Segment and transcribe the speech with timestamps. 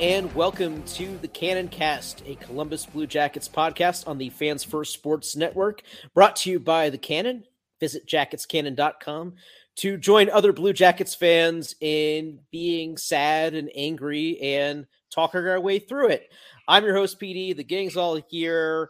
[0.00, 4.94] And welcome to the Cannon Cast, a Columbus Blue Jackets podcast on the Fans First
[4.94, 5.82] Sports Network,
[6.14, 7.44] brought to you by the Cannon.
[7.80, 9.34] Visit jacketscannon.com
[9.76, 15.78] to join other Blue Jackets fans in being sad and angry and talking our way
[15.78, 16.32] through it.
[16.66, 17.54] I'm your host, PD.
[17.54, 18.88] The gang's all here.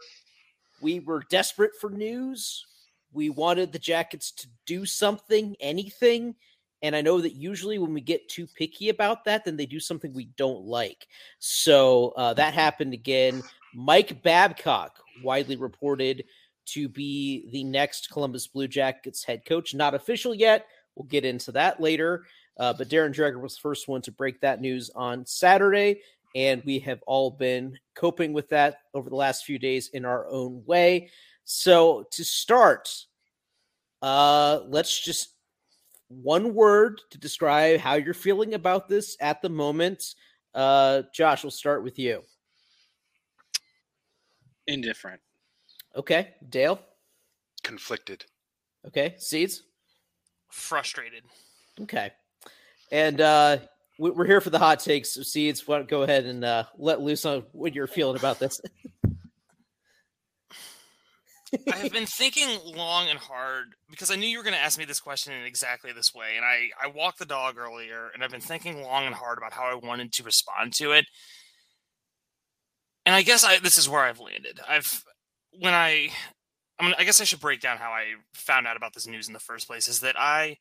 [0.81, 2.65] We were desperate for news.
[3.11, 6.35] We wanted the Jackets to do something, anything.
[6.81, 9.79] And I know that usually when we get too picky about that, then they do
[9.79, 11.07] something we don't like.
[11.39, 13.43] So uh, that happened again.
[13.73, 16.25] Mike Babcock, widely reported
[16.67, 19.73] to be the next Columbus Blue Jackets head coach.
[19.73, 20.67] Not official yet.
[20.95, 22.25] We'll get into that later.
[22.57, 26.01] Uh, but Darren Dreger was the first one to break that news on Saturday.
[26.35, 30.27] And we have all been coping with that over the last few days in our
[30.29, 31.09] own way.
[31.43, 32.89] So to start,
[34.01, 35.33] uh, let's just
[36.11, 40.15] one word to describe how you're feeling about this at the moment.
[40.53, 42.21] Uh, Josh, we'll start with you.
[44.67, 45.21] Indifferent.
[45.95, 46.79] Okay, Dale.
[47.63, 48.25] conflicted.
[48.87, 49.63] Okay, Seeds.
[50.49, 51.23] frustrated.
[51.81, 52.11] Okay,
[52.91, 53.57] and uh,
[53.99, 55.09] we- we're here for the hot takes.
[55.11, 58.39] So Seeds, why don't go ahead and uh, let loose on what you're feeling about
[58.39, 58.59] this.
[61.71, 64.77] I have been thinking long and hard because I knew you were going to ask
[64.77, 66.35] me this question in exactly this way.
[66.35, 69.53] And I, I walked the dog earlier and I've been thinking long and hard about
[69.53, 71.05] how I wanted to respond to it.
[73.05, 74.59] And I guess I, this is where I've landed.
[74.67, 75.03] I've,
[75.59, 76.09] when I,
[76.79, 79.27] I mean, I guess I should break down how I found out about this news
[79.27, 80.57] in the first place is that I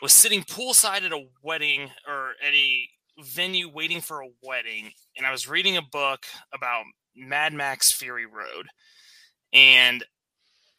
[0.00, 2.88] was sitting poolside at a wedding or at a
[3.20, 4.90] venue waiting for a wedding.
[5.16, 6.84] And I was reading a book about
[7.16, 8.66] Mad Max Fury Road
[9.52, 10.04] and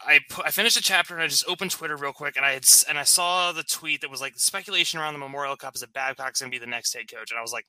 [0.06, 2.52] I put, I finished a chapter and I just opened Twitter real quick and I
[2.52, 5.76] had and I saw the tweet that was like the speculation around the Memorial Cup
[5.76, 7.66] is that Babcock's going to be the next head coach and I was like,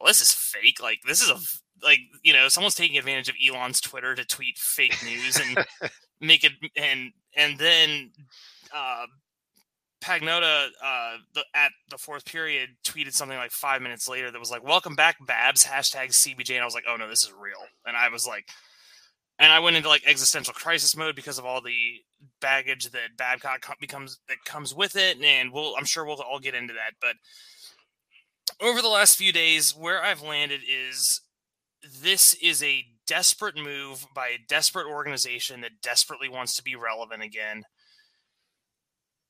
[0.00, 0.80] well, this is fake.
[0.82, 1.38] Like this is a
[1.84, 5.64] like you know someone's taking advantage of Elon's Twitter to tweet fake news and
[6.20, 8.10] make it and and then
[8.74, 9.06] uh,
[10.02, 14.50] Pagnotta uh, the, at the fourth period tweeted something like five minutes later that was
[14.50, 17.60] like, "Welcome back, Babs." Hashtag CBJ, and I was like, "Oh no, this is real."
[17.84, 18.48] And I was like,
[19.40, 22.02] and I went into like existential crisis mode because of all the
[22.40, 26.38] baggage that Babcock co- becomes that comes with it, and we'll I'm sure we'll all
[26.38, 26.92] get into that.
[27.00, 27.16] But
[28.64, 31.22] over the last few days, where I've landed is
[32.02, 37.22] this is a desperate move by a desperate organization that desperately wants to be relevant
[37.22, 37.64] again.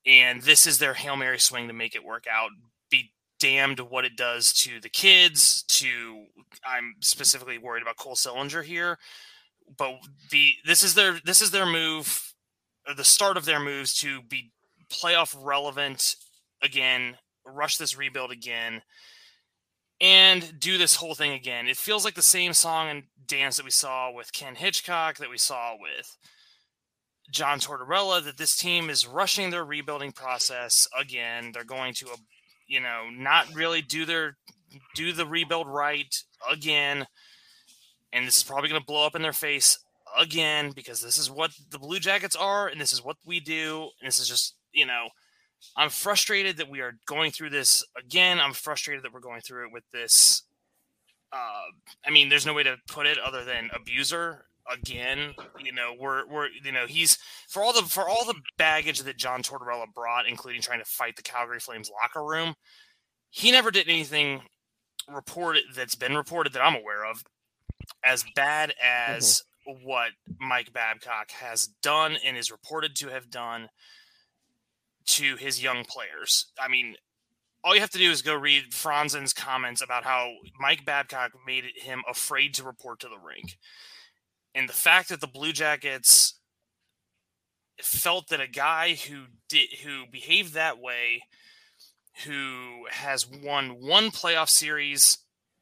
[0.05, 2.49] And this is their Hail Mary swing to make it work out.
[2.89, 6.25] Be damned what it does to the kids, to
[6.65, 8.97] I'm specifically worried about Cole Sillinger here.
[9.77, 9.99] But
[10.29, 12.33] the this is their this is their move,
[12.95, 14.51] the start of their moves to be
[14.91, 16.15] playoff relevant
[16.61, 18.81] again, rush this rebuild again
[20.01, 21.67] and do this whole thing again.
[21.67, 25.29] It feels like the same song and dance that we saw with Ken Hitchcock, that
[25.29, 26.17] we saw with
[27.31, 31.51] John Tortorella, that this team is rushing their rebuilding process again.
[31.53, 32.17] They're going to, uh,
[32.67, 34.37] you know, not really do their
[34.95, 36.13] do the rebuild right
[36.49, 37.05] again,
[38.13, 39.79] and this is probably going to blow up in their face
[40.17, 43.89] again because this is what the Blue Jackets are, and this is what we do,
[43.99, 45.09] and this is just you know
[45.75, 48.39] I'm frustrated that we are going through this again.
[48.39, 50.43] I'm frustrated that we're going through it with this.
[51.31, 51.71] Uh,
[52.05, 55.33] I mean, there's no way to put it other than abuser again.
[55.63, 57.17] You know, we're we're you know he's
[57.47, 61.15] for all the for all the baggage that John Tortorella brought, including trying to fight
[61.15, 62.55] the Calgary Flames locker room.
[63.29, 64.41] He never did anything
[65.07, 67.23] reported that's been reported that I'm aware of
[68.03, 69.13] as bad mm-hmm.
[69.15, 69.43] as
[69.83, 73.69] what Mike Babcock has done and is reported to have done
[75.05, 76.47] to his young players.
[76.59, 76.95] I mean,
[77.63, 81.65] all you have to do is go read Franzen's comments about how Mike Babcock made
[81.75, 83.57] him afraid to report to the rink.
[84.55, 86.39] And the fact that the Blue Jackets
[87.81, 91.23] felt that a guy who did who behaved that way,
[92.25, 95.19] who has won one playoff series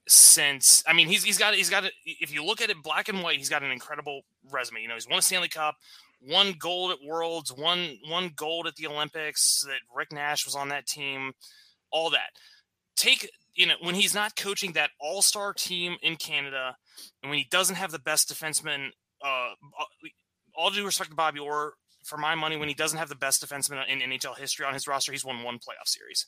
[0.09, 3.09] since I mean he's he's got he's got a, if you look at it black
[3.09, 4.21] and white, he's got an incredible
[4.51, 4.81] resume.
[4.81, 5.75] You know, he's won a Stanley Cup,
[6.19, 9.63] one gold at Worlds, one one gold at the Olympics.
[9.65, 11.33] That Rick Nash was on that team,
[11.91, 12.31] all that.
[12.95, 16.75] Take you know when he's not coaching that All Star team in Canada,
[17.21, 18.89] and when he doesn't have the best defenseman.
[19.23, 19.50] Uh,
[20.56, 21.73] all due respect to Bobby Orr,
[22.03, 24.88] for my money, when he doesn't have the best defenseman in NHL history on his
[24.88, 26.25] roster, he's won one playoff series.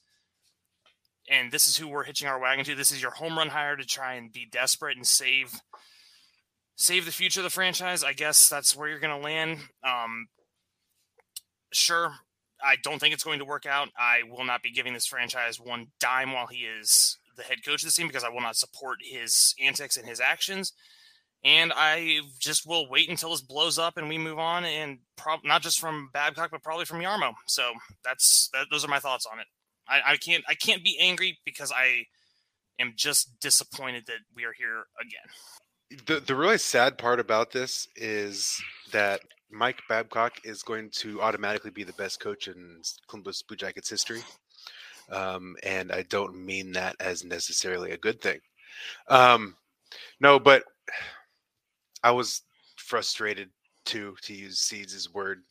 [1.29, 2.75] And this is who we're hitching our wagon to.
[2.75, 5.61] This is your home run hire to try and be desperate and save
[6.75, 8.03] save the future of the franchise.
[8.03, 9.59] I guess that's where you're going to land.
[9.83, 10.27] Um,
[11.71, 12.13] sure,
[12.63, 13.89] I don't think it's going to work out.
[13.97, 17.83] I will not be giving this franchise one dime while he is the head coach
[17.83, 20.73] of the team because I will not support his antics and his actions.
[21.43, 25.43] And I just will wait until this blows up and we move on, and prob-
[25.43, 27.33] not just from Babcock, but probably from Yarmo.
[27.47, 27.71] So
[28.03, 29.47] that's that, those are my thoughts on it.
[29.87, 32.05] I, I can't I can't be angry because I
[32.79, 36.05] am just disappointed that we are here again.
[36.05, 38.61] The the really sad part about this is
[38.91, 43.89] that Mike Babcock is going to automatically be the best coach in Columbus Blue Jackets
[43.89, 44.21] history.
[45.09, 48.39] Um, and I don't mean that as necessarily a good thing.
[49.09, 49.55] Um,
[50.21, 50.63] no, but
[52.01, 52.43] I was
[52.77, 53.49] frustrated
[53.85, 55.43] too, to use Seeds' word,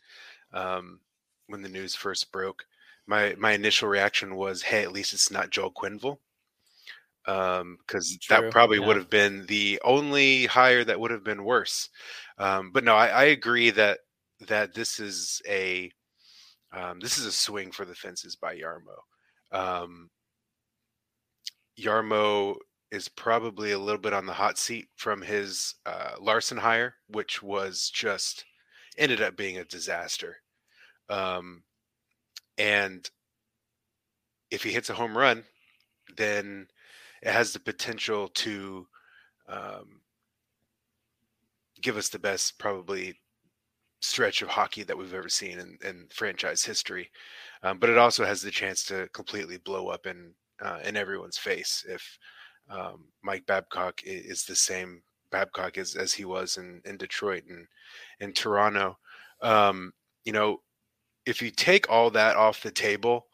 [0.54, 1.00] um,
[1.48, 2.64] when the news first broke.
[3.10, 6.18] My my initial reaction was, "Hey, at least it's not Joel Quenneville,"
[7.24, 8.86] because um, True, that probably yeah.
[8.86, 11.88] would have been the only hire that would have been worse.
[12.38, 13.98] Um, but no, I, I agree that
[14.46, 15.90] that this is a
[16.72, 19.00] um, this is a swing for the fences by Yarmo.
[19.50, 20.08] Um,
[21.76, 22.54] Yarmo
[22.92, 27.42] is probably a little bit on the hot seat from his uh, Larsen hire, which
[27.42, 28.44] was just
[28.96, 30.36] ended up being a disaster.
[31.08, 31.64] Um,
[32.60, 33.10] and
[34.50, 35.44] if he hits a home run,
[36.16, 36.66] then
[37.22, 38.86] it has the potential to
[39.48, 40.02] um,
[41.80, 43.18] give us the best probably
[44.02, 47.10] stretch of hockey that we've ever seen in, in franchise history.
[47.62, 51.38] Um, but it also has the chance to completely blow up in uh, in everyone's
[51.38, 52.18] face if
[52.68, 57.66] um, Mike Babcock is the same Babcock as, as he was in, in Detroit and
[58.20, 58.98] in Toronto.
[59.40, 59.92] Um,
[60.26, 60.58] you know,
[61.30, 63.26] if you take all that off the table,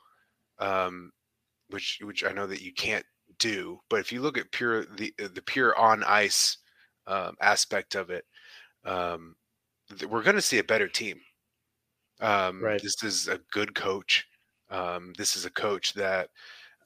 [0.58, 1.10] um,
[1.70, 3.04] which which I know that you can't
[3.38, 6.58] do, but if you look at pure the the pure on ice
[7.06, 8.24] um, aspect of it,
[8.84, 9.34] um,
[9.88, 11.20] th- we're going to see a better team.
[12.20, 12.82] Um, Right.
[12.82, 14.26] This is a good coach.
[14.70, 16.28] Um, this is a coach that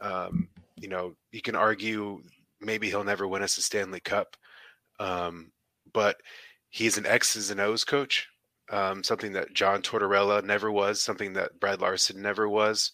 [0.00, 2.22] um, you know you can argue
[2.60, 4.36] maybe he'll never win us a Stanley Cup,
[5.00, 5.50] um,
[5.92, 6.16] but
[6.68, 8.28] he's an X's and O's coach.
[8.70, 12.92] Um, something that John Tortorella never was, something that Brad Larsen never was.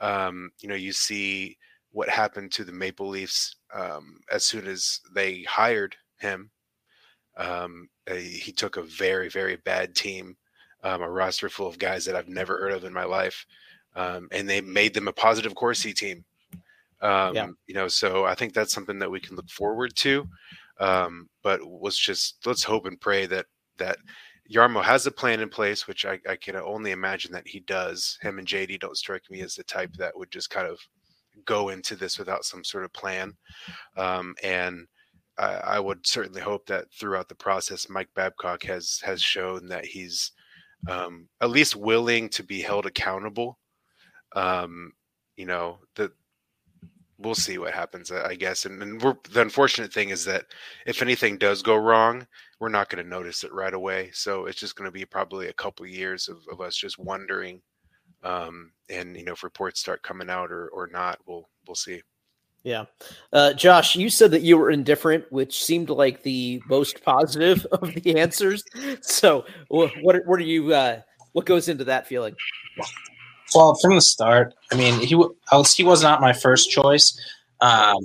[0.00, 1.58] Um, you know, you see
[1.92, 6.50] what happened to the Maple Leafs um, as soon as they hired him.
[7.36, 10.36] Um, he took a very, very bad team,
[10.82, 13.46] um, a roster full of guys that I've never heard of in my life,
[13.94, 16.24] um, and they made them a positive Corsi team.
[17.02, 17.48] Um, Yeah.
[17.66, 20.28] You know, so I think that's something that we can look forward to.
[20.78, 23.46] Um, but let's just let's hope and pray that
[23.78, 23.98] that
[24.52, 28.18] Yarmo has a plan in place, which I, I can only imagine that he does.
[28.20, 30.78] Him and JD don't strike me as the type that would just kind of
[31.44, 33.32] go into this without some sort of plan.
[33.96, 34.86] Um, and
[35.38, 39.84] I, I would certainly hope that throughout the process, Mike Babcock has has shown that
[39.84, 40.32] he's
[40.88, 43.58] um, at least willing to be held accountable.
[44.34, 44.92] Um,
[45.36, 46.12] you know, the
[47.20, 48.66] we'll see what happens, I guess.
[48.66, 50.46] And, and the unfortunate thing is that
[50.86, 52.26] if anything does go wrong,
[52.58, 54.10] we're not going to notice it right away.
[54.12, 57.60] So it's just going to be probably a couple years of, of us just wondering.
[58.22, 62.02] Um, and you know, if reports start coming out or or not, we'll we'll see.
[62.62, 62.84] Yeah.
[63.32, 67.94] Uh, Josh, you said that you were indifferent, which seemed like the most positive of
[67.94, 68.62] the answers.
[69.00, 70.74] So, what what are you?
[70.74, 71.00] Uh,
[71.32, 72.34] what goes into that feeling?
[73.54, 75.16] Well, from the start, I mean, he
[75.76, 77.18] he was not my first choice.
[77.60, 77.98] Um,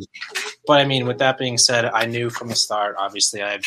[0.68, 2.96] but I mean, with that being said, I knew from the start.
[2.98, 3.60] Obviously, I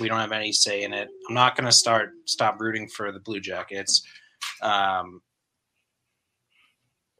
[0.00, 1.08] we don't have any say in it.
[1.28, 4.02] I'm not going to start stop rooting for the Blue Jackets.
[4.62, 5.20] Um,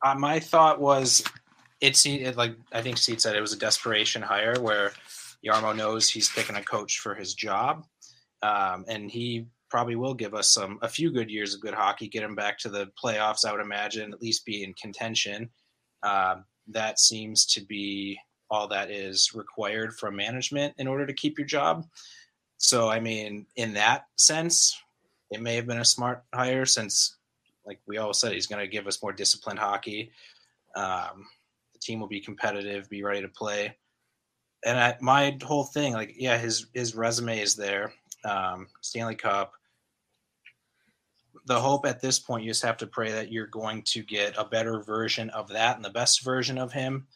[0.03, 1.25] uh, my thought was,
[1.81, 4.93] it's it, like I think Seed said, it was a desperation hire where
[5.45, 7.85] Yarmo knows he's picking a coach for his job,
[8.43, 12.09] um, and he probably will give us some a few good years of good hockey,
[12.09, 13.45] get him back to the playoffs.
[13.45, 15.51] I would imagine at least be in contention.
[16.03, 18.19] Um, that seems to be
[18.51, 21.85] all that is required from management in order to keep your job.
[22.59, 24.81] So, I mean, in that sense,
[25.31, 27.17] it may have been a smart hire since,
[27.67, 30.13] like we all said, he's going to give us more disciplined hockey.
[30.75, 31.27] Um,
[31.73, 33.77] the team will be competitive, be ready to play.
[34.65, 37.93] And I, my whole thing, like, yeah, his his resume is there.
[38.27, 39.53] Um, Stanley Cup.
[41.47, 44.35] The hope at this point, you just have to pray that you're going to get
[44.37, 47.07] a better version of that and the best version of him,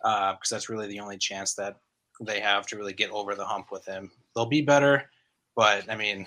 [0.00, 1.76] because uh, that's really the only chance that
[2.22, 4.10] they have to really get over the hump with him.
[4.34, 5.10] They'll be better,
[5.54, 6.26] but I mean,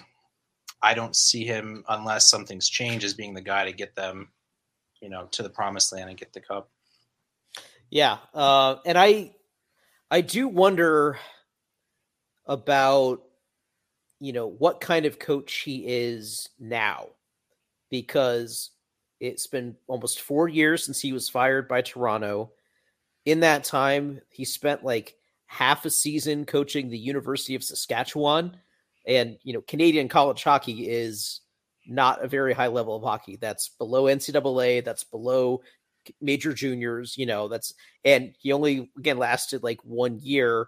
[0.84, 4.30] I don't see him unless something's changed as being the guy to get them,
[5.02, 6.70] you know, to the promised land and get the cup.
[7.90, 9.34] Yeah, uh, and I,
[10.12, 11.18] I do wonder
[12.46, 13.24] about,
[14.20, 17.08] you know, what kind of coach he is now,
[17.90, 18.72] because
[19.20, 22.52] it's been almost four years since he was fired by Toronto.
[23.26, 25.16] In that time, he spent like
[25.48, 28.58] half a season coaching the University of Saskatchewan,
[29.06, 31.42] and you know, Canadian college hockey is
[31.88, 33.38] not a very high level of hockey.
[33.38, 34.84] That's below NCAA.
[34.84, 35.62] That's below
[36.22, 37.18] major juniors.
[37.18, 40.68] You know, that's and he only again lasted like one year,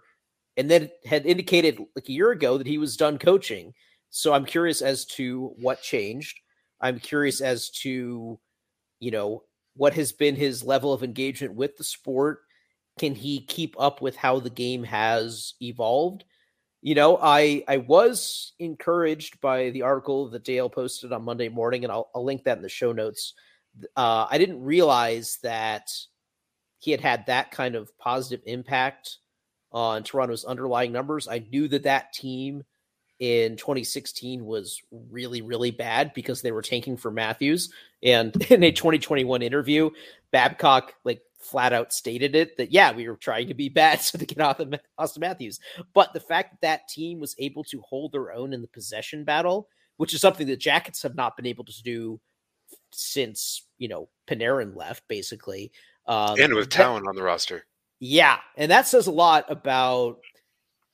[0.60, 3.72] and then had indicated like a year ago that he was done coaching.
[4.10, 6.38] So I'm curious as to what changed.
[6.80, 8.38] I'm curious as to,
[8.98, 9.44] you know,
[9.76, 12.40] what has been his level of engagement with the sport.
[12.98, 16.24] Can he keep up with how the game has evolved?
[16.82, 21.84] you know, I I was encouraged by the article that Dale posted on Monday morning,
[21.84, 23.34] and I'll, I'll link that in the show notes.
[23.96, 25.90] Uh, I didn't realize that
[26.78, 29.18] he had had that kind of positive impact
[29.72, 31.28] on Toronto's underlying numbers.
[31.28, 32.64] I knew that that team
[33.18, 37.72] in 2016 was really really bad because they were tanking for Matthews,
[38.02, 39.90] and in a 2021 interview,
[40.30, 44.18] Babcock like flat out stated it that yeah we were trying to be bad so
[44.18, 45.60] to get off of Auston Matthews.
[45.94, 49.24] But the fact that that team was able to hold their own in the possession
[49.24, 49.68] battle
[50.00, 52.18] which is something that Jackets have not been able to do
[52.90, 55.72] since you know Panarin left basically
[56.06, 57.66] um, and with Talon on the roster
[58.00, 60.18] yeah and that says a lot about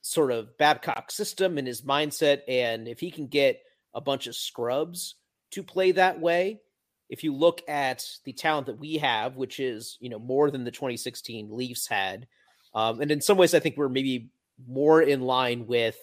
[0.01, 3.61] sort of Babcock's system and his mindset and if he can get
[3.93, 5.15] a bunch of scrubs
[5.51, 6.61] to play that way
[7.09, 10.63] if you look at the talent that we have, which is you know more than
[10.63, 12.27] the 2016 Leafs had,
[12.73, 14.29] um, and in some ways I think we're maybe
[14.67, 15.97] more in line with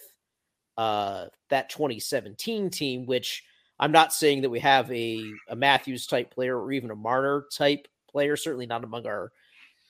[0.77, 3.43] uh, that 2017 team, which
[3.79, 7.45] I'm not saying that we have a, a Matthews type player or even a Marner
[7.51, 9.31] type player, certainly not among our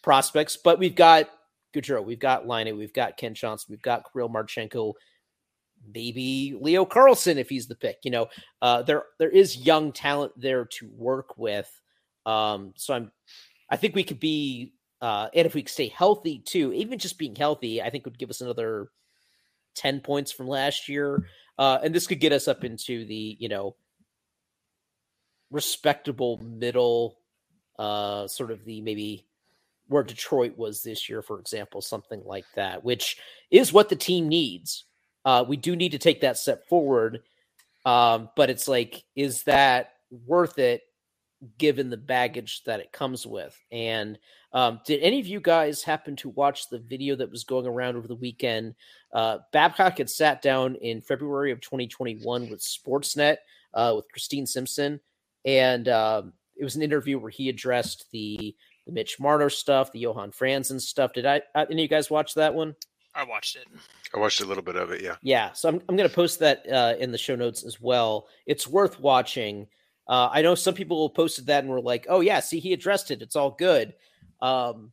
[0.05, 1.27] prospects, but we've got
[1.73, 4.93] Gaudreau, we've got Laine, we've got Kent Johnson, we've got Kirill Marchenko,
[5.93, 7.97] maybe Leo Carlsson if he's the pick.
[8.03, 8.27] You know,
[8.61, 11.69] uh, there there is young talent there to work with.
[12.25, 13.11] Um, so I'm,
[13.69, 17.35] I think we could be, uh, and if we stay healthy too, even just being
[17.35, 18.89] healthy, I think would give us another
[19.73, 23.49] ten points from last year, uh, and this could get us up into the you
[23.49, 23.75] know
[25.49, 27.17] respectable middle,
[27.79, 29.25] uh, sort of the maybe
[29.87, 33.17] where Detroit was this year, for example, something like that, which
[33.51, 34.85] is what the team needs.
[35.23, 37.21] Uh, we do need to take that step forward.
[37.85, 40.81] Um, but it's like, is that worth it
[41.57, 43.55] given the baggage that it comes with?
[43.71, 44.17] And
[44.53, 47.95] um, did any of you guys happen to watch the video that was going around
[47.95, 48.75] over the weekend?
[49.13, 53.37] Uh, Babcock had sat down in February of 2021 with Sportsnet
[53.73, 54.99] uh, with Christine Simpson.
[55.43, 59.99] And um, it was an interview where he addressed the, the Mitch Marner stuff, the
[59.99, 61.13] Johan Franzen stuff.
[61.13, 62.75] Did I, uh, any of you guys watch that one?
[63.15, 63.65] I watched it.
[64.13, 65.01] I watched a little bit of it.
[65.01, 65.15] Yeah.
[65.21, 65.53] Yeah.
[65.53, 68.27] So I'm, I'm going to post that uh, in the show notes as well.
[68.45, 69.67] It's worth watching.
[70.07, 73.09] Uh, I know some people posted that and were like, "Oh yeah, see, he addressed
[73.09, 73.21] it.
[73.21, 73.95] It's all good."
[74.41, 74.91] Um,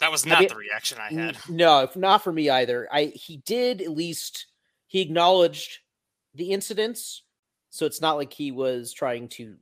[0.00, 1.36] that was not I mean, the reaction I had.
[1.48, 2.88] No, not for me either.
[2.90, 4.46] I he did at least
[4.86, 5.78] he acknowledged
[6.34, 7.24] the incidents,
[7.68, 9.56] so it's not like he was trying to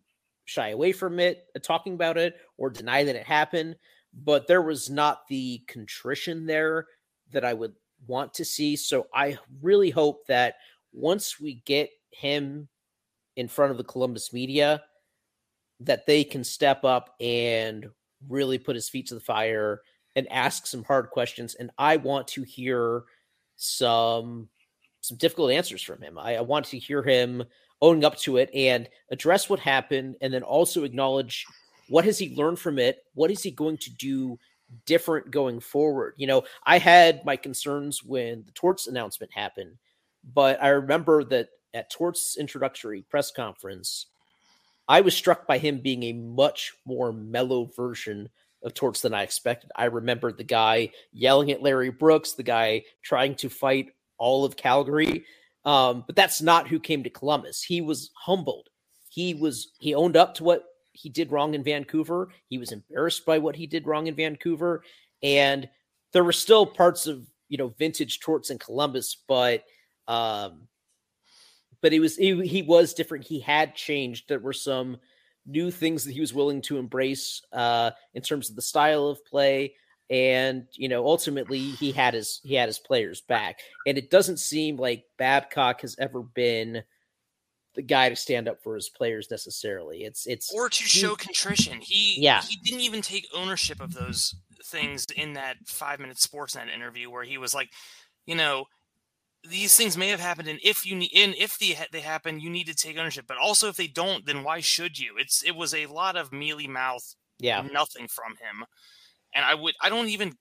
[0.46, 3.76] shy away from it, uh, talking about it, or deny that it happened.
[4.24, 6.86] But there was not the contrition there
[7.32, 7.74] that I would
[8.06, 8.76] want to see.
[8.76, 10.54] So I really hope that
[10.92, 12.68] once we get him
[13.36, 14.82] in front of the Columbus media,
[15.80, 17.86] that they can step up and
[18.28, 19.82] really put his feet to the fire
[20.14, 21.54] and ask some hard questions.
[21.54, 23.02] And I want to hear
[23.56, 24.48] some
[25.02, 26.18] some difficult answers from him.
[26.18, 27.44] I, I want to hear him
[27.82, 31.44] owning up to it and address what happened, and then also acknowledge
[31.88, 33.04] what has he learned from it.
[33.14, 34.38] What is he going to do
[34.84, 36.14] different going forward.
[36.16, 39.76] You know, I had my concerns when the Torts announcement happened,
[40.34, 44.06] but I remember that at Torts' introductory press conference,
[44.88, 48.28] I was struck by him being a much more mellow version
[48.62, 49.70] of torts than I expected.
[49.76, 54.56] I remember the guy yelling at Larry Brooks, the guy trying to fight all of
[54.56, 55.24] Calgary.
[55.66, 57.62] Um, but that's not who came to Columbus.
[57.62, 58.68] He was humbled.
[59.08, 62.30] He was he owned up to what he did wrong in Vancouver.
[62.48, 64.82] He was embarrassed by what he did wrong in Vancouver,
[65.22, 65.68] and
[66.12, 69.64] there were still parts of you know vintage torts in Columbus, but
[70.06, 70.68] um,
[71.82, 73.24] but it was he, he was different.
[73.24, 74.28] He had changed.
[74.28, 74.98] There were some
[75.46, 79.24] new things that he was willing to embrace uh, in terms of the style of
[79.24, 79.74] play,
[80.08, 83.60] and you know ultimately he had his he had his players back.
[83.86, 86.82] And it doesn't seem like Babcock has ever been
[87.74, 90.04] the guy to stand up for his players necessarily.
[90.04, 91.80] It's it's or to he- show contrition.
[91.80, 92.42] He Yeah.
[92.42, 94.34] he didn't even take ownership of those
[94.64, 97.70] things in that five minute Sportsnet interview where he was like,
[98.24, 98.64] you know,
[99.48, 102.50] these things may have happened, and if you need, and if they they happen, you
[102.50, 103.26] need to take ownership.
[103.28, 105.14] But also, if they don't, then why should you?
[105.18, 108.64] It's it was a lot of mealy mouth, yeah nothing from him.
[109.36, 110.32] And I would, I don't even,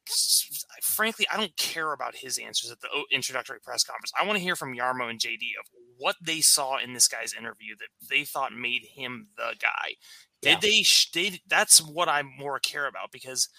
[0.81, 4.13] frankly, I don't care about his answers at the introductory press conference.
[4.17, 7.33] I want to hear from Yarmo and JD of what they saw in this guy's
[7.33, 9.95] interview that they thought made him the guy.
[10.41, 10.59] Did Yeah.
[10.61, 11.39] they, they?
[11.45, 13.49] That's what I more care about because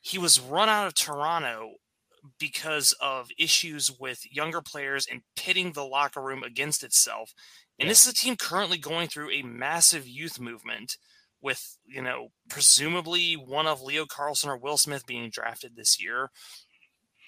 [0.00, 1.74] he was run out of Toronto
[2.38, 7.32] because of issues with younger players and pitting the locker room against itself.
[7.78, 10.96] And this is a team currently going through a massive youth movement
[11.42, 16.30] with, you know, presumably one of Leo Carlsson or Will Smith being drafted this year.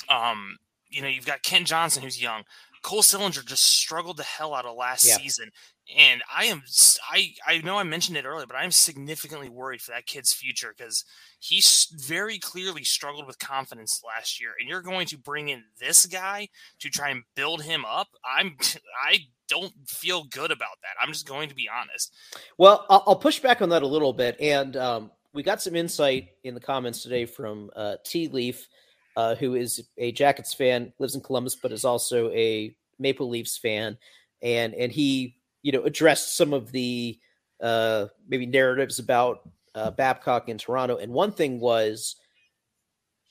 [0.09, 0.57] Um,
[0.89, 2.45] you know, you've got Kent Johnson who's young.
[2.83, 5.17] Cole Sillinger just struggled the hell out of last Yeah.
[5.17, 5.51] season.
[5.97, 6.63] And I am
[7.11, 10.75] I I know I mentioned it earlier, but I'm significantly worried for that kid's future
[10.77, 11.05] because
[11.39, 14.55] he very clearly struggled with confidence last year.
[14.59, 16.49] And you're going to bring in this guy
[16.81, 18.09] to try and build him up.
[18.25, 18.57] I'm
[19.03, 21.01] I don't feel good about that.
[21.01, 22.15] I'm just going to be honest.
[22.59, 26.31] Well, I'll, push back on that a little bit, and um, we got some insight
[26.45, 28.69] in the comments today from uh, T Leaf,
[29.17, 33.59] uh, who is a Jackets fan, lives in Columbus, but is also a Maple Leafs
[33.59, 33.99] fan,
[34.43, 37.19] and and he you know addressed some of the
[37.63, 42.17] uh, maybe narratives about uh, Babcock in Toronto, and one thing was.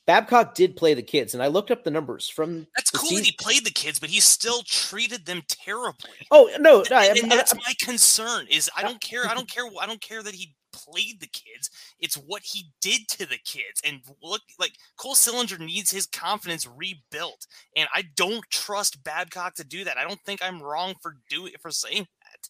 [0.05, 2.67] Babcock did play the kids, and I looked up the numbers from.
[2.75, 6.11] That's cool that he played the kids, but he still treated them terribly.
[6.29, 8.47] Oh no, no I, and I- that's my concern.
[8.49, 9.25] Is I don't care.
[9.27, 9.63] I don't care.
[9.79, 11.69] I don't care that he played the kids.
[11.99, 13.81] It's what he did to the kids.
[13.85, 19.63] And look, like Cole Sillinger needs his confidence rebuilt, and I don't trust Babcock to
[19.63, 19.97] do that.
[19.97, 22.49] I don't think I'm wrong for doing for saying that.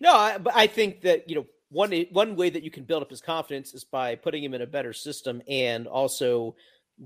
[0.00, 3.02] No, I, but I think that you know one one way that you can build
[3.02, 6.56] up his confidence is by putting him in a better system and also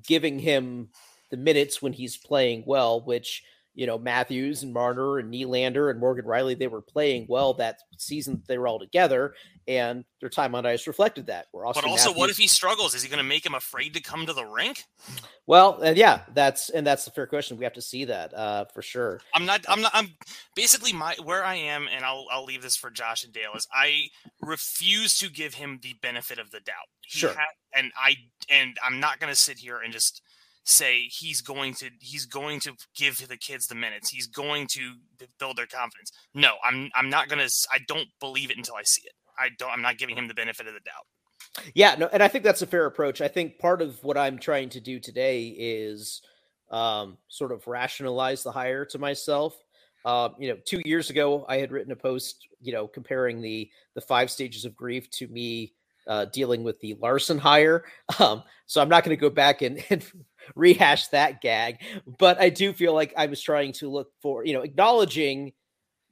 [0.06, 0.88] giving him
[1.30, 3.00] the minutes when he's playing well.
[3.00, 3.42] Which
[3.74, 7.80] you know Matthews and Marner and Nylander and Morgan Rielly they were playing well that
[7.98, 9.34] season that they were all together,
[9.68, 11.46] and their time on ice reflected that.
[11.52, 12.94] We're also But also, what if he struggles?
[12.94, 14.84] Is he going to make him afraid to come to the rink?
[15.46, 17.56] Well, uh, yeah, that's and that's a fair question.
[17.58, 19.20] We have to see that uh, for sure.
[19.34, 19.64] I'm not.
[19.68, 19.90] I'm not.
[19.94, 20.14] I'm
[20.54, 23.52] basically my where I am, and I'll I'll leave this for Josh and Dale.
[23.54, 24.08] Is I
[24.40, 26.88] refuse to give him the benefit of the doubt.
[27.02, 27.34] He Sure.
[27.34, 28.16] ha- and I
[28.48, 30.22] and I'm not going to sit here and just
[30.64, 34.10] say he's going to he's going to give the kids the minutes.
[34.10, 34.94] He's going to
[35.38, 36.10] build their confidence.
[36.34, 37.52] No, I'm I'm not going to.
[37.72, 39.12] I don't believe it until I see it.
[39.38, 39.70] I don't.
[39.70, 41.64] I'm not giving him the benefit of the doubt.
[41.74, 43.20] Yeah, no, and I think that's a fair approach.
[43.20, 46.22] I think part of what I'm trying to do today is
[46.70, 49.56] um, sort of rationalize the hire to myself.
[50.04, 53.70] Um, you know, two years ago, I had written a post, you know, comparing the
[53.94, 55.74] the five stages of grief to me
[56.06, 57.84] uh, dealing with the Larsen hire.
[58.20, 60.04] Um, so I'm not going to go back and, and
[60.54, 61.78] rehash that gag,
[62.18, 65.52] but I do feel like I was trying to look for, you know, acknowledging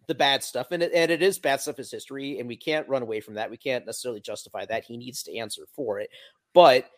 [0.09, 2.89] the bad stuff, and it, and it is bad stuff is history, and we can't
[2.89, 3.51] run away from that.
[3.51, 4.85] We can't necessarily justify that.
[4.85, 6.11] He needs to answer for it,
[6.55, 6.91] but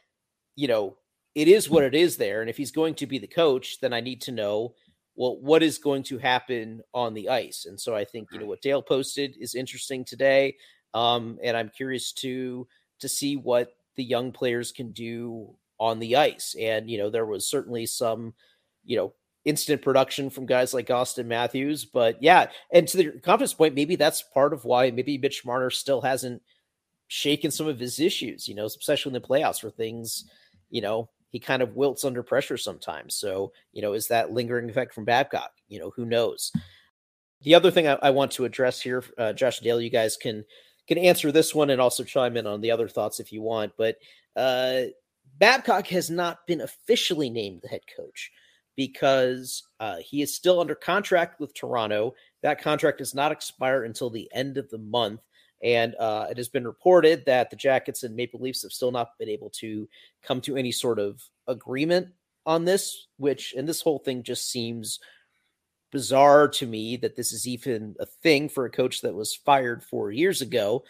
[0.57, 0.97] you know,
[1.35, 2.41] it is what it is there.
[2.41, 4.75] And if he's going to be the coach, then I need to know
[5.17, 7.67] well what is going to happen on the ice.
[7.67, 10.57] And so I think you know what Dale posted is interesting today,
[10.93, 12.67] um, and I'm curious to
[13.01, 16.55] to see what the young players can do on the ice.
[16.59, 18.35] And you know, there was certainly some
[18.85, 21.85] you know instant production from guys like Auston Matthews.
[21.85, 25.71] But yeah, and to the confidence point, maybe that's part of why maybe Mitch Marner
[25.71, 26.43] still hasn't
[27.09, 30.25] shaken some of his issues, you know, especially in the playoffs where things,
[30.71, 33.15] you know, he kind of wilts under pressure sometimes.
[33.15, 35.53] So, you know, is that lingering effect from Babcock?
[35.69, 36.53] You know, who knows?
[37.43, 40.45] The other thing I, I want to address here, uh, Josh Dale, you guys can
[40.87, 43.73] can answer this one and also chime in on the other thoughts if you want.
[43.77, 43.97] But
[44.37, 44.83] uh,
[45.39, 48.31] Babcock has not been officially named the head coach
[48.77, 52.15] because uh, he is still under contract with Toronto.
[52.43, 55.21] That contract does not expire until the end of the month.
[55.63, 59.17] And uh, it has been reported that the Jackets and Maple Leafs have still not
[59.19, 59.89] been able to
[60.23, 62.09] come to any sort of agreement
[62.45, 65.01] on this, which, and this whole thing just seems
[65.91, 69.83] bizarre to me that this is even a thing for a coach that was fired
[69.83, 70.85] four years ago.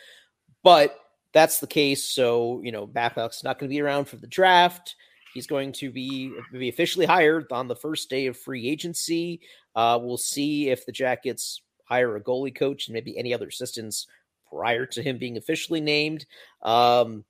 [0.63, 0.99] But
[1.35, 2.05] that's the case.
[2.05, 4.95] So, you know, Babcock's not going to be around for the draft.
[5.35, 9.41] He's going to be, be officially hired on the first day of free agency.
[9.75, 14.07] Uh, we'll see if the Jackets hire a goalie coach and maybe any other assistants
[14.49, 16.25] prior to him being officially named.
[16.63, 17.25] Um,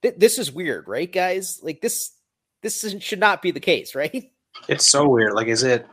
[0.00, 1.60] th- this is weird, right, guys?
[1.62, 2.12] Like this,
[2.62, 4.32] this is, should not be the case, right?
[4.68, 5.34] It's so weird.
[5.34, 5.86] Like, is it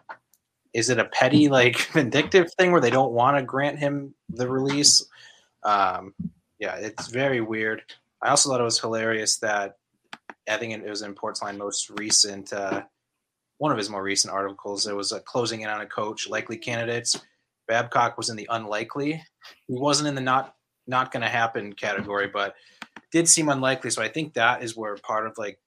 [0.73, 4.47] is it a petty like vindictive thing where they don't want to grant him the
[4.47, 5.05] release?
[5.63, 6.13] Um,
[6.61, 7.81] yeah, it's very weird.
[8.21, 9.77] I also thought it was hilarious that
[10.47, 12.83] I think it was in Portzline most recent uh,
[13.57, 14.85] one of his more recent articles.
[14.85, 17.19] There was a closing in on a coach, likely candidates.
[17.67, 19.23] Babcock was in the unlikely.
[19.67, 20.53] He wasn't in the not
[20.85, 22.55] not going to happen category, but
[23.11, 23.89] did seem unlikely.
[23.89, 25.59] So I think that is where part of like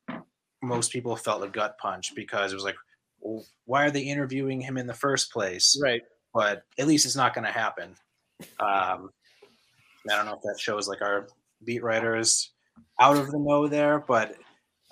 [0.62, 2.76] most people felt a gut punch because it was like,
[3.20, 5.76] well, why are they interviewing him in the first place?
[5.83, 6.02] Right.
[6.33, 7.96] But at least it's not going to happen.
[8.61, 9.11] Um,
[10.10, 11.28] I don't know if that shows like our
[11.64, 12.52] beat writers
[13.00, 14.36] out of the know there, but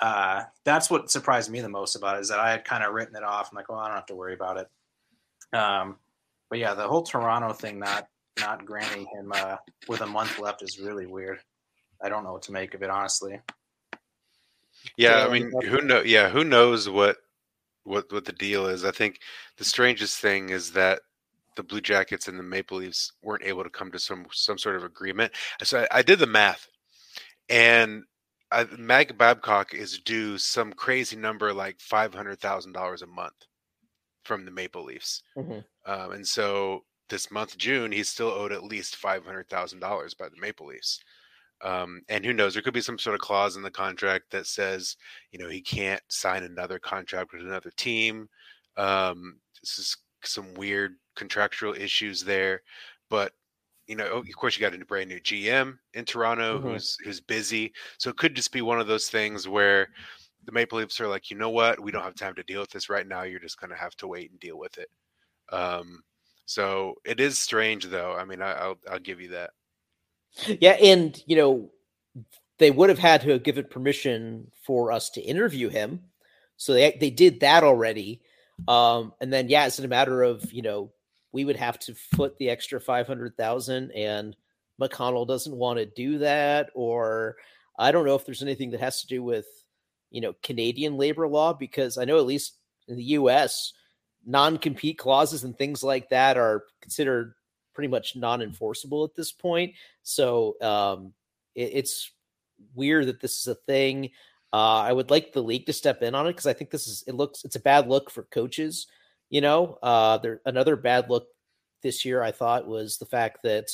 [0.00, 2.92] uh, that's what surprised me the most about it is that I had kind of
[2.92, 3.50] written it off.
[3.50, 5.56] I'm like, well, I don't have to worry about it.
[5.56, 5.96] Um,
[6.50, 8.08] but yeah, the whole Toronto thing not
[8.40, 9.56] not granting him uh,
[9.88, 11.38] with a month left is really weird.
[12.02, 13.40] I don't know what to make of it, honestly.
[14.96, 16.02] Yeah, Yeah, I mean, who know?
[16.02, 17.18] Yeah, who knows what
[17.84, 18.84] what what the deal is?
[18.84, 19.20] I think
[19.56, 21.00] the strangest thing is that
[21.56, 24.76] the Blue Jackets and the Maple Leafs weren't able to come to some some sort
[24.76, 25.32] of agreement.
[25.62, 26.68] So I, I did the math,
[27.48, 28.04] and
[28.50, 33.34] I, Mag Babcock is due some crazy number like five hundred thousand dollars a month
[34.24, 35.64] from the Maple Leafs, Mhm.
[35.86, 40.14] um, and so this month June he's still owed at least five hundred thousand dollars
[40.14, 41.00] by the Maple Leafs.
[41.62, 42.54] Um, and who knows?
[42.54, 44.96] There could be some sort of clause in the contract that says,
[45.30, 48.28] you know, he can't sign another contract with another team.
[48.76, 52.62] Um, this is some weird contractual issues there,
[53.10, 53.32] but
[53.88, 56.62] you know, of course, you got a brand new GM in Toronto Mhm.
[56.62, 57.72] who's who's busy.
[57.98, 59.88] So it could just be one of those things where
[60.44, 62.70] the Maple Leafs are like, you know what, we don't have time to deal with
[62.70, 63.22] this right now.
[63.22, 64.88] You're just going to have to wait and deal with it.
[65.50, 66.02] Um,
[66.46, 68.14] so it is strange, though.
[68.14, 69.50] I mean, I, I'll I'll give you that.
[70.60, 71.70] Yeah, and you know,
[72.58, 76.00] they would have had to have given permission for us to interview him.
[76.56, 78.22] So they they did that already.
[78.68, 80.92] Um, and then yeah, it's a matter of, you know,
[81.32, 84.36] we would have to foot the extra five hundred thousand and
[84.80, 87.36] McConnell doesn't want to do that, or
[87.78, 89.46] I don't know if there's anything that has to do with,
[90.10, 93.72] you know, Canadian labor law, because I know at least in the US,
[94.24, 97.34] non-compete clauses and things like that are considered
[97.74, 99.74] pretty much non-enforceable at this point.
[100.02, 101.12] So um,
[101.54, 102.10] it, it's
[102.74, 104.10] weird that this is a thing.
[104.52, 106.86] Uh, I would like the league to step in on it because I think this
[106.86, 108.86] is it looks it's a bad look for coaches.
[109.30, 111.26] You know, uh, there another bad look
[111.82, 113.70] this year I thought was the fact that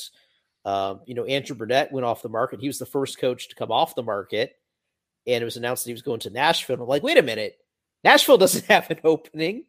[0.65, 2.61] um, you know Andrew Brunette went off the market.
[2.61, 4.55] He was the first coach to come off the market,
[5.27, 6.81] and it was announced that he was going to Nashville.
[6.81, 7.57] I'm like, wait a minute,
[8.03, 9.65] Nashville doesn't have an opening.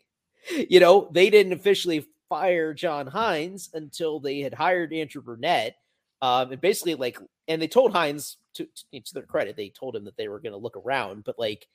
[0.69, 5.77] You know, they didn't officially fire John Hynes until they had hired Andrew Brunette.
[6.23, 9.97] Um, and basically, like, and they told Hynes to, to, to their credit, they told
[9.97, 11.67] him that they were going to look around, but like,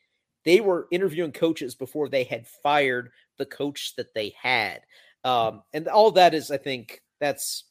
[0.43, 4.81] they were interviewing coaches before they had fired the coach that they had.
[5.23, 7.63] Um, and all that is, I think, that's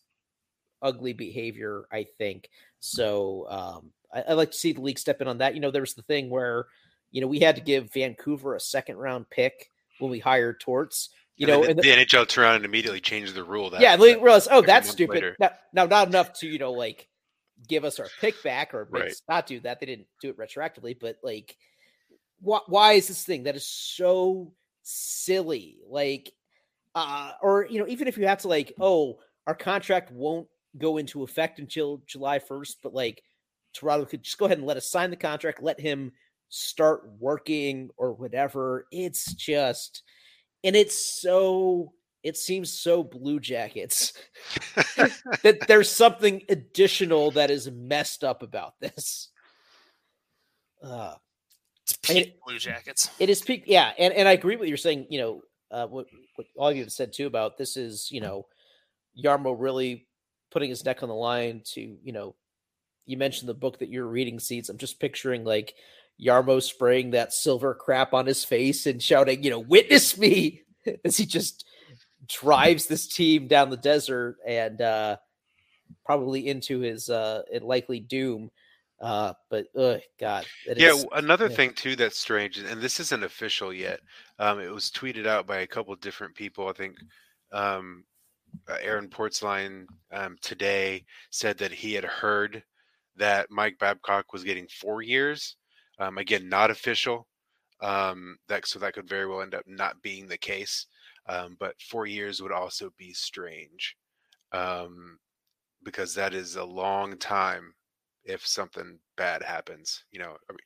[0.83, 1.85] ugly behavior.
[1.93, 3.47] I think so.
[3.49, 5.55] Um, I, I like to see the league step in on that.
[5.55, 6.67] You know, there was the thing where,
[7.13, 11.11] you know, we had to give Vancouver a second round pick when we hired Torts.
[11.37, 13.71] You know, and and the, the- the NHL and immediately changed the rule.
[13.71, 15.35] That, yeah, they realized, oh, that's stupid.
[15.41, 17.09] Now, now, not enough to you know, like
[17.69, 19.15] give us our pick back or Right.
[19.29, 19.81] not do that.
[19.81, 21.57] They didn't do it retroactively, but like,
[22.41, 25.79] why, why is this thing that is so silly?
[25.89, 26.33] Like,
[26.95, 30.47] uh, or you know, even if you have to like, oh, our contract won't
[30.79, 33.23] go into effect until July first, but like
[33.73, 36.13] Toronto could just go ahead and let us sign the contract, let him
[36.49, 38.87] start working or whatever.
[38.93, 40.03] It's just,
[40.65, 41.93] and it's so.
[42.23, 44.15] It seems so Blue Jackets
[44.97, 49.29] that there's something additional that is messed up about this.
[50.83, 51.15] Uh,
[51.83, 53.11] It's peak Blue Jackets.
[53.19, 55.07] it is peak, yeah, and and I agree with what you're saying.
[55.11, 58.47] You know, uh, what, what all you have said too about this is you know,
[59.23, 60.07] Yarmo really
[60.51, 62.35] putting his neck on the line to you know,
[63.05, 64.71] you mentioned the book that you're reading, seeds.
[64.71, 65.75] I'm just picturing like
[66.21, 70.63] Yarmo spraying that silver crap on his face and shouting, you know, witness me
[71.05, 71.67] as he just
[72.27, 75.15] drives this team down the desert and uh
[76.07, 78.51] probably into his uh likely doom.
[79.01, 80.47] Uh, but uh, God,
[80.77, 81.57] yeah, is- another yeah.
[81.57, 84.01] thing too that's strange, and this isn't official yet.
[84.39, 86.69] Um, it was tweeted out by a couple different people.
[86.69, 86.97] I think
[87.53, 88.05] um,
[88.69, 92.63] uh, Aaron Portzline um, today said that he had heard
[93.17, 95.57] that Mike Babcock was getting four years.
[95.99, 97.29] Um, again, not official.
[97.81, 100.87] Um, that so that could very well end up not being the case.
[101.27, 103.97] Um, but four years would also be strange
[104.53, 105.19] um,
[105.85, 107.75] because that is a long time
[108.25, 110.05] if something bad happens.
[110.13, 110.59] You know, I mean,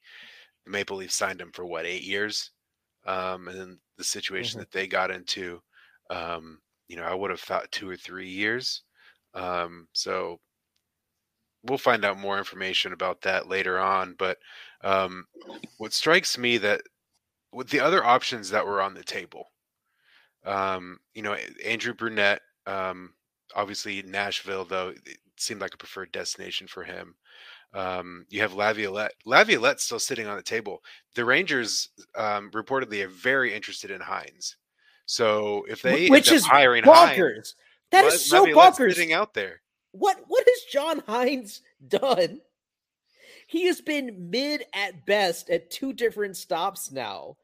[0.65, 2.53] the Maple Leafs signed him for what eight years,
[3.07, 4.61] um, and then the situation Mhm.
[4.61, 5.63] that they got into,
[6.11, 8.85] um, you know, I would have thought two or three years.
[9.35, 10.41] Um, so
[11.65, 14.15] we'll find out more information about that later on.
[14.19, 14.39] But
[14.83, 15.27] um,
[15.79, 16.83] what strikes me that
[17.53, 19.47] with the other options that were on the table,
[20.45, 23.15] um, you know, Andrew Brunette, um,
[23.55, 27.15] obviously Nashville, though it seemed like a preferred destination for him.
[27.75, 29.13] Um, you have Laviolette.
[29.27, 30.83] Laviolette's still sitting on the table.
[31.15, 34.55] The Rangers um, reportedly are very interested in Hynes.
[35.05, 37.55] So if they which end up is hiring Hynes, bonkers.
[37.91, 38.95] That La- is so bonkers.
[38.95, 39.61] sitting out there.
[39.99, 42.41] What what has John Hynes done?
[43.47, 47.37] He has been mid at best at two different stops now.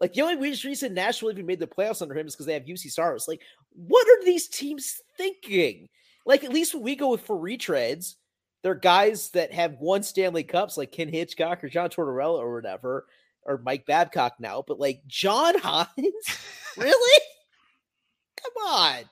[0.00, 2.64] Like the only reason Nashville even made the playoffs under him is because they have
[2.64, 3.28] Juuse Saros.
[3.28, 5.88] Like, what are these teams thinking?
[6.26, 8.14] Like, at least when we go with for retreads,
[8.62, 13.06] they're guys that have won Stanley Cups, like Ken Hitchcock or John Tortorella or whatever,
[13.44, 14.64] or Mike Babcock now.
[14.66, 15.86] But like John Hynes,
[16.76, 17.20] really?
[18.42, 19.02] Come on.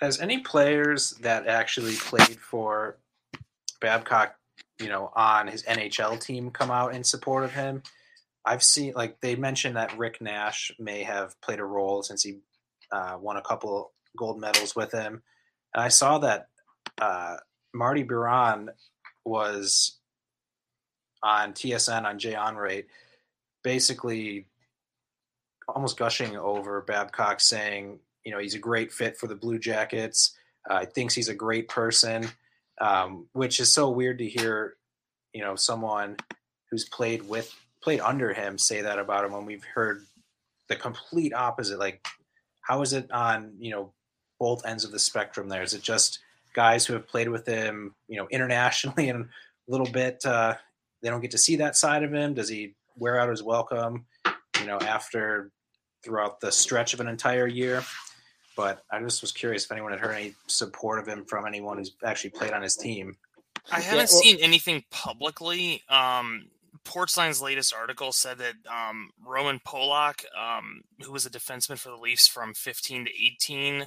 [0.00, 2.98] Has any players that actually played for
[3.80, 4.36] Babcock,
[4.80, 7.82] you know, on his NHL team come out in support of him?
[8.44, 12.38] I've seen, like, they mentioned that Rick Nash may have played a role since he
[12.92, 15.22] uh, won a couple gold medals with him.
[15.74, 16.48] And I saw that
[17.00, 17.36] uh,
[17.74, 18.70] Marty Biron
[19.24, 19.98] was
[21.22, 22.86] on TSN on Jay Onrait,
[23.62, 24.46] basically
[25.68, 30.36] almost gushing over Babcock, saying, you know, he's a great fit for the Blue Jackets.
[30.68, 32.28] Uh, thinks he's a great person,
[32.78, 34.74] um, which is so weird to hear,
[35.32, 36.14] you know, someone
[36.70, 37.50] who's played with
[37.82, 40.04] played under him say that about him when we've heard
[40.68, 41.78] the complete opposite.
[41.78, 42.06] Like,
[42.60, 43.94] how is it on you know
[44.38, 45.48] both ends of the spectrum?
[45.48, 46.18] There is it just
[46.52, 50.20] guys who have played with him, you know, internationally and a little bit.
[50.26, 50.54] Uh,
[51.02, 52.34] they don't get to see that side of him.
[52.34, 54.04] Does he wear out his welcome?
[54.60, 55.50] You know, after
[56.04, 57.82] throughout the stretch of an entire year.
[58.58, 61.78] But I just was curious if anyone had heard any support of him from anyone
[61.78, 63.16] who's actually played on his team.
[63.70, 65.84] I haven't well- seen anything publicly.
[65.88, 66.48] Um,
[66.84, 71.96] Portzline's latest article said that um, Roman Polak, um, who was a defenseman for the
[71.96, 73.86] Leafs from 15 to 18,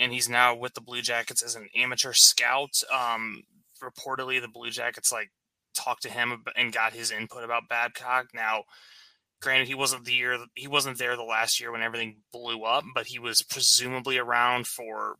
[0.00, 2.82] and he's now with the Blue Jackets as an amateur scout.
[2.92, 3.44] Um,
[3.80, 5.30] reportedly, the Blue Jackets like
[5.72, 8.30] talked to him and got his input about Babcock.
[8.34, 8.64] Now,
[9.40, 12.84] granted, he wasn't the year he wasn't there the last year when everything blew up,
[12.94, 15.16] but he was presumably around for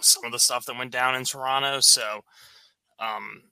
[0.00, 1.80] some of the stuff that went down in Toronto.
[1.80, 2.24] So,
[2.98, 3.42] um,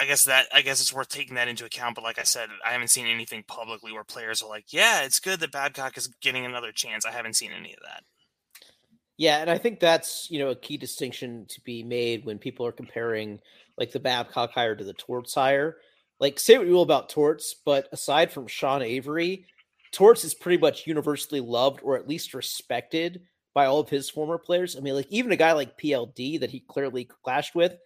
[0.00, 1.94] I guess that I guess it's worth taking that into account.
[1.94, 5.20] But like I said, I haven't seen anything publicly where players are like, "Yeah, it's
[5.20, 8.04] good that Babcock is getting another chance." I haven't seen any of that.
[9.16, 12.64] Yeah, and I think that's you know a key distinction to be made when people
[12.66, 13.40] are comparing
[13.76, 15.78] like the Babcock hire to the Torts hire.
[16.20, 19.46] Like, say what you will about Torts, but aside from Sean Avery,
[19.92, 23.22] Torts is pretty much universally loved or at least respected
[23.54, 24.76] by all of his former players.
[24.76, 27.76] I mean, like even a guy like PLD that he clearly clashed with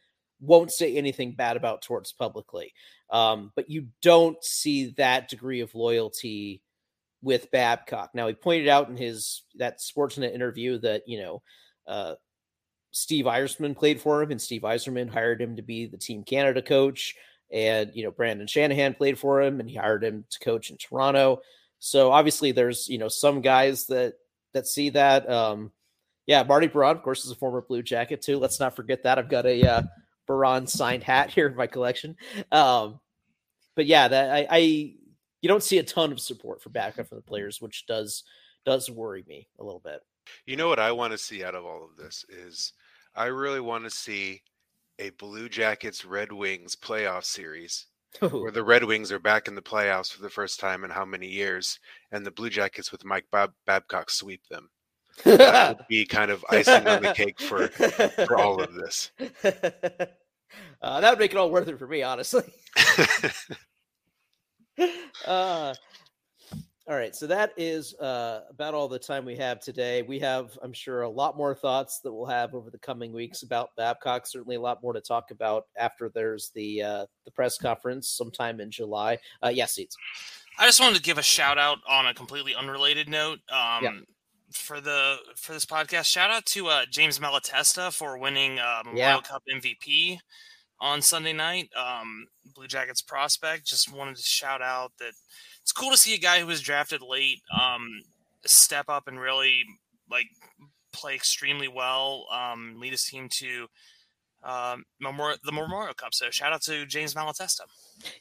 [0.40, 2.74] won't say anything bad about Torts publicly.
[3.10, 6.62] Um, but you don't see that degree of loyalty
[7.22, 8.10] with Babcock.
[8.14, 11.42] Now he pointed out in his that Sportsnet interview that you know
[11.86, 12.14] uh,
[12.90, 16.60] Steve Yzerman played for him, and Steve Yzerman hired him to be the Team Canada
[16.60, 17.14] coach,
[17.52, 20.76] and you know Brendan Shanahan played for him, and he hired him to coach in
[20.76, 21.40] Toronto.
[21.78, 24.14] So obviously, there's you know some guys that
[24.52, 25.28] that see that.
[25.28, 25.72] Um,
[26.26, 28.38] yeah, Marty Biron, of course, is a former Blue Jacket too.
[28.38, 29.18] Let's not forget that.
[29.18, 29.82] I've got a uh,
[30.26, 32.16] Biron signed hat here in my collection.
[32.50, 33.00] Um,
[33.74, 37.18] but yeah, that I, I you don't see a ton of support for backup from
[37.18, 38.24] the players, which does
[38.64, 40.00] does worry me a little bit.
[40.46, 42.72] You know what I want to see out of all of this is
[43.14, 44.42] I really want to see
[44.98, 47.86] a Blue Jackets Red Wings playoff series
[48.20, 51.04] where the Red Wings are back in the playoffs for the first time in how
[51.04, 51.78] many years,
[52.10, 54.70] and the Blue Jackets with Mike Bab- Babcock sweep them.
[55.24, 59.10] That would be kind of icing on the cake for for all of this.
[60.82, 62.44] uh, that would make it all worth it for me, honestly.
[65.26, 65.74] uh,
[66.88, 70.02] All right, so that is uh, about all the time we have today.
[70.02, 73.42] We have, I'm sure, a lot more thoughts that we'll have over the coming weeks
[73.44, 74.26] about Babcock.
[74.26, 78.60] Certainly, a lot more to talk about after there's the uh, the press conference sometime
[78.60, 79.18] in July.
[79.44, 79.96] Uh, yes, Seeds.
[80.58, 83.38] I just wanted to give a shout out on a completely unrelated note.
[83.50, 83.92] Um, Yeah.
[84.50, 89.20] For the for this podcast, shout out to uh, James Malatesta for winning Memorial Yeah.
[89.20, 90.18] Cup MVP
[90.80, 91.70] on Sunday night.
[91.76, 93.66] Um, Blue Jackets prospect.
[93.66, 95.12] Just wanted to shout out that
[95.62, 97.88] it's cool to see a guy who was drafted late um,
[98.44, 99.64] step up and really
[100.10, 100.26] like
[100.92, 103.66] play extremely well, um, lead his team to
[104.42, 106.14] um, Memorial, the Memorial Cup.
[106.14, 107.60] So shout out to James Malatesta.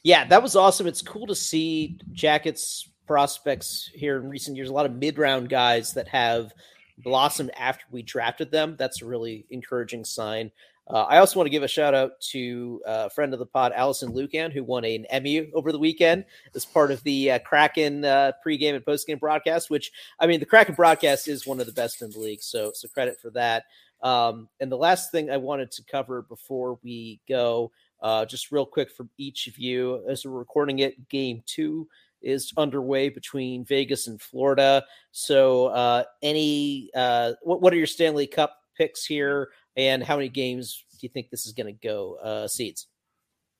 [0.02, 0.86] Yeah, that was awesome.
[0.86, 4.68] It's cool to see Jackets prospects here in recent years.
[4.68, 6.52] A lot of mid round guys that have
[6.98, 8.76] blossomed after we drafted them.
[8.78, 10.50] That's a really encouraging sign.
[10.92, 13.46] Uh, I also want to give a shout out to uh, a friend of the
[13.46, 17.38] pod, Alison Lukan, who won an Emmy over the weekend as part of the uh,
[17.38, 19.70] Kraken uh, pregame and postgame broadcast.
[19.70, 22.72] Which I mean, the Kraken broadcast is one of the best in the league, so
[22.74, 23.64] so credit for that.
[24.02, 28.66] Um, and the last thing I wanted to cover before we go, uh, just real
[28.66, 31.88] quick from each of you, as we're recording it, Game Two
[32.20, 34.84] is underway between Vegas and Florida.
[35.10, 40.28] So, uh, any uh, what what are your Stanley Cup picks here, and how many
[40.28, 42.16] games do you think this is going to go?
[42.22, 42.88] Uh, seeds.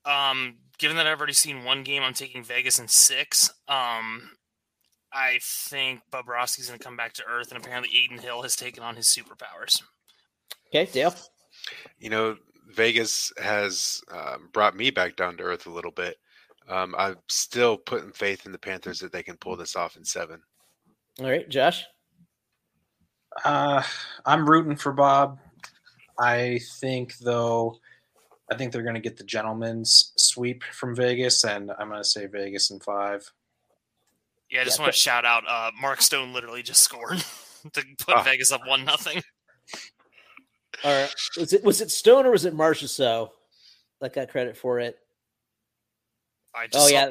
[0.05, 3.51] Um, given that I've already seen one game, I'm taking Vegas in six.
[3.69, 4.31] Um,
[5.13, 8.57] I think Bob Bobrovsky's going to come back to earth, and apparently Adin Hill has
[8.57, 9.83] taken on his superpowers.
[10.69, 11.15] Okay, Dale.
[11.99, 12.37] You know,
[12.69, 16.17] Vegas has um, brought me back down to earth a little bit.
[16.69, 20.05] Um, I'm still putting faith in the Panthers that they can pull this off in
[20.05, 20.41] seven.
[21.21, 21.85] All right, Josh.
[23.45, 23.83] Uh,
[24.25, 25.39] I'm rooting for Bob.
[26.19, 27.79] I think though,
[28.51, 32.09] I think they're going to get the gentleman's sweep from Vegas, and I'm going to
[32.09, 33.31] say Vegas in five.
[34.51, 35.45] Yeah, I just Yeah, want to shout out.
[35.49, 37.19] Uh, Mark Stone literally just scored
[37.73, 38.23] to put Oh.
[38.23, 39.23] Vegas up one nothing.
[40.85, 43.31] All right, was it was it Stone or was it Marchessault
[44.01, 44.97] that got credit for it?
[46.55, 47.11] I just Oh saw- yeah,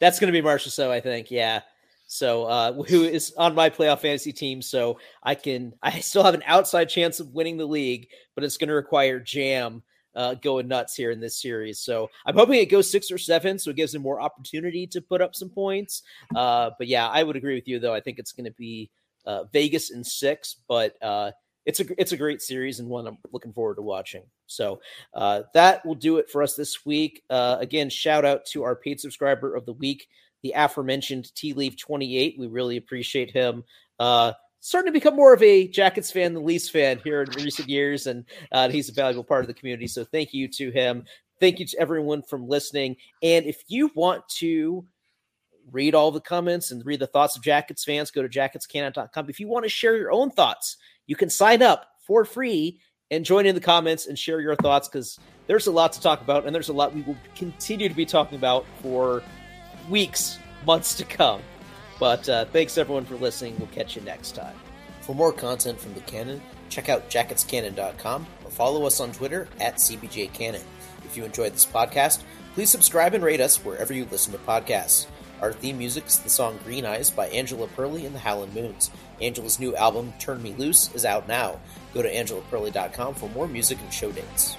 [0.00, 0.70] that's going to be Marcia.
[0.70, 1.62] So I think yeah.
[2.06, 4.62] So uh, who is on my playoff fantasy team?
[4.62, 8.56] So I can I still have an outside chance of winning the league, but it's
[8.56, 9.82] going to require Jam
[10.14, 11.78] uh, going nuts here in this series.
[11.78, 15.02] So I'm hoping it goes six or seven, so it gives him more opportunity to
[15.02, 16.02] put up some points.
[16.34, 17.92] Uh, but yeah, I would agree with you though.
[17.94, 18.90] I think it's going to be
[19.26, 21.32] uh, Vegas in six, but uh,
[21.66, 24.22] it's a it's a great series and one I'm looking forward to watching.
[24.46, 24.80] So
[25.12, 27.22] uh, that will do it for us this week.
[27.28, 30.08] Uh, again, shout out to our paid subscriber of the week,
[30.46, 32.36] the aforementioned T Leaf 28.
[32.38, 33.64] We really appreciate him.
[33.98, 37.68] Uh, starting to become more of a Jackets fan than Leafs fan here in recent
[37.68, 39.88] years, and uh, he's a valuable part of the community.
[39.88, 41.04] So thank you to him.
[41.40, 42.96] Thank you to everyone from listening.
[43.22, 44.86] And if you want to
[45.72, 49.28] read all the comments and read the thoughts of Jackets fans, go to jacketscannon.com.
[49.28, 52.80] If you want to share your own thoughts, you can sign up for free
[53.10, 56.20] and join in the comments and share your thoughts because there's a lot to talk
[56.20, 59.22] about and there's a lot we will continue to be talking about for
[59.88, 61.42] weeks, months to come.
[61.98, 63.56] But uh, thanks everyone for listening.
[63.58, 64.54] We'll catch you next time.
[65.00, 69.76] For more content from the Cannon, check out jacketscannon.com or follow us on Twitter at
[69.76, 70.62] CBJCannon.
[71.04, 72.22] If you enjoyed this podcast,
[72.54, 75.06] please subscribe and rate us wherever you listen to podcasts.
[75.40, 78.90] Our theme music is the song Green Eyes by Angela Perley and the Howlin' Moons.
[79.20, 81.60] Angela's new album, Turn Me Loose, is out now.
[81.92, 84.56] Go to angelaperley.com for more music and show dates.